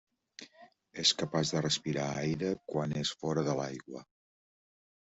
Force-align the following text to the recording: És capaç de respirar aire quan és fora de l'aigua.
És 1.03 1.11
capaç 1.19 1.51
de 1.57 1.61
respirar 1.67 2.07
aire 2.23 2.51
quan 2.75 2.99
és 3.05 3.15
fora 3.23 3.47
de 3.53 3.59
l'aigua. 3.63 4.07